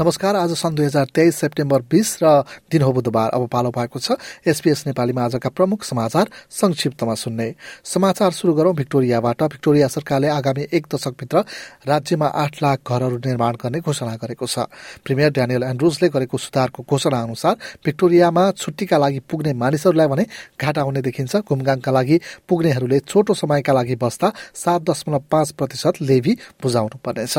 [0.00, 3.98] नमस्कार आज सन् दुई हजार तेइस सेप्टेम्बर बिस र दिन हो बुधबार। अब पालो भएको
[3.98, 4.14] छ
[4.46, 10.86] एसपीएस नेपालीमा आजका प्रमुख समाचार संक्षिप्तमा सुन्ने। समाचार शुरू गरौं भिक्टोरियाबाट। भिक्टोरिया सरकारले आगामी एक
[10.94, 11.42] दशकभित्र
[11.88, 14.70] राज्यमा आठ लाख घरहरू निर्माण गर्ने घोषणा गरेको छ।
[15.02, 20.26] प्रिमियर ड्यानियल एन्ड्रुजले गरेको सुधारको घोषणा अनुसार भिक्टोरियामा छुट्टीका लागि पुग्ने मानिसहरूलाई भने
[20.62, 26.38] घाटा हुने देखिन्छ। घुमघामका लागि पुग्नेहरूले छोटो समयका लागि बस्दा सात दशमलव पाँच प्रतिशत लेभी
[26.62, 27.38] बुझाउनु पर्नेछ।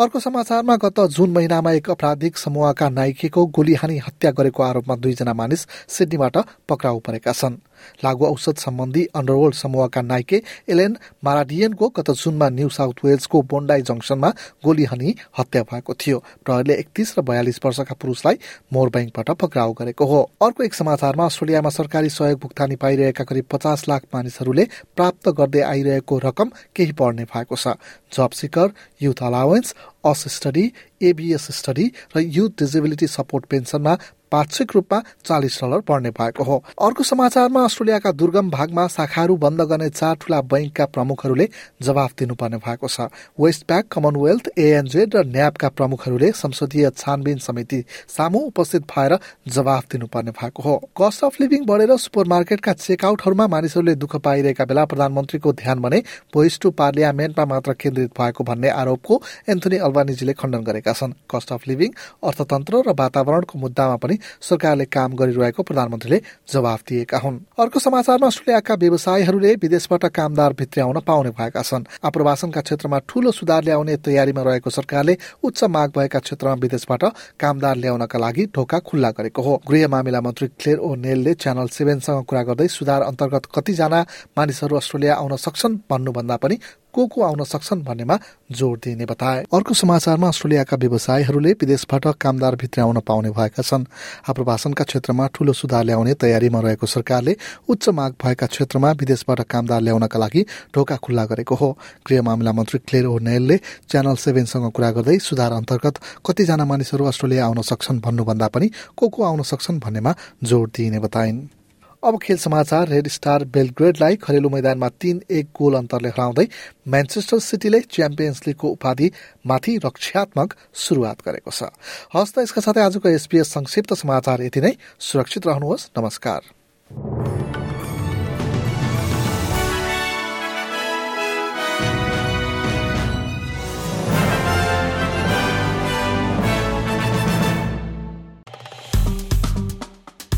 [0.00, 5.32] अर्को समाचारमा गत जुन महिनामा एक आपराधिक समूहका नाइकेको गोली हानी हत्या गरेको आरोपमा दुईजना
[5.32, 6.36] मानिस सिडनीबाट
[6.68, 7.56] पक्राउ परेका छन्।
[8.04, 14.30] लागू औषध सम्बन्धी अन्डरवर्ल्ड समूहका नाइके एलेन माराडियनको गत जुनमा न्यू साउथ वेल्सको बोन्डाई जंक्सनमा
[14.64, 18.38] गोली हनी हत्या भएको थियो। प्रहरीले एकतीस र बयालिस वर्षका पुरुषलाई
[18.72, 23.88] मोर ब्याङ्कबाट पक्राउ गरेको हो। अर्को एक समाचारमा अस्ट्रेलियामा सरकारी सहयोग भुक्तानी पाइरहेका करिब पचास
[23.88, 24.64] लाख मानिसहरूले
[24.96, 27.76] प्राप्त गर्दै आइरहेको रकम केही बढ्ने भएको छ।
[28.32, 29.74] Jobseeker youth allowance
[30.28, 30.64] Austudy
[31.52, 31.86] ABSTUDY
[32.16, 33.94] र युथ डिजेबिलिटी सपोर्ट पेन्सनमा
[34.32, 39.88] पाक्षिक रूपमा चालिस डलर बढ्ने भएको हो। अर्को समाचारमा अस्ट्रेलियाका दुर्गम भागमा शाखाहरू बन्द गर्ने
[39.90, 41.48] चार ठूला बैंकका प्रमुखहरूले
[41.82, 43.08] जवाफ दिनुपर्ने भएको छ।
[43.40, 50.30] वेस्ट ब्याक कमनवेल्थ एएनजेड र न्यापका प्रमुखहरूले संसदीय छानबिन समिति सामु उपस्थित भएर जवाफ दिनुपर्ने
[50.32, 55.80] भएको हो। कस्ट अफ लिभिङ बढेर सुपर मार्केटका चेकआउटहरूमा मानिसहरूले दुःख पाइरहेका बेला प्रधानमन्त्रीको ध्यान
[55.80, 56.02] भने
[56.34, 61.68] भोइस टु पार्लियामेन्टमा मात्र केन्द्रित भएको भन्ने आरोपको एन्थोनी अल्बानिजीले खण्डन गरेका छन्। कस्ट अफ
[61.68, 61.90] लिभिङ
[62.24, 66.20] अर्थतन्त्र र वातावरणको मुद्दामा पनि सरकारले काम गरिरहेको प्रधानमन्त्रीले
[66.52, 72.98] जवाफ दिएका हुन्। अर्को समाचारमा अस्ट्रेलियाका व्यवसायीहरूले विदेशबाट कामदार भित्र्याउन पाउने भएका छन्। आप्रवासनका क्षेत्रमा
[73.08, 77.04] ठूलो सुधार ल्याउने तयारीमा रहेको सरकारले उच्च माग भएका क्षेत्रमा विदेशबाट
[77.40, 82.24] कामदार ल्याउनका लागि ढोका खुल्ला गरेको हो। गृह मामिला मन्त्री क्लेयर ओ नेलले च्यानल सेभेनसँग
[82.24, 84.00] कुरा गर्दै सुधार अन्तर्गत कतिजना
[84.38, 86.58] मानिसहरू अस्ट्रेलिया आउन सक्छन् भन्नुभन्दा पनि
[86.94, 88.18] को को आउन सक्छन् भन्नेमा
[88.52, 93.84] जोड़ दिइने बताए। अर्को समाचारमा अस्ट्रेलियाका व्यवसायीहरूले विदेशबाट कामदार भित्र पाउने भएका छन्।
[94.28, 97.36] आप्रवासनका क्षेत्रमा ठूलो सुधार ल्याउने तयारीमा रहेको सरकारले
[97.68, 100.44] उच्च माग भएका क्षेत्रमा विदेशबाट कामदार ल्याउनका लागि
[100.74, 101.70] ढोका खुल्ला गरेको हो।
[102.08, 103.56] गृह मामिला मन्त्री क्लेयर ओ नेलले
[103.88, 109.22] च्यानल सेभेनसँग कुरा गर्दै सुधार अन्तर्गत कतिजना मानिसहरू अस्ट्रेलिया आउन सक्छन् भन्नुभन्दा पनि को को
[109.22, 110.14] आउन सक्छन् भन्नेमा
[110.44, 111.61] जोड़ दिइने बताइन्।
[112.02, 116.46] अब खेल समाचार रेड स्टार बेलग्रेडलाई घरेलु मैदानमा तीन एक गोल अन्तरले हराउँदै
[116.88, 119.10] म्यान्चेस्टर सिटीले च्याम्पियन्स लिगको उपाधि
[119.46, 121.70] माथि रक्षात्मक शुरूआत गरेको छ।
[122.10, 127.21] हस्त यसका साथै आजको एसपीएस संक्षिप्त समाचार यति नै। सुरक्षित रहनुहोस्। नमस्कार।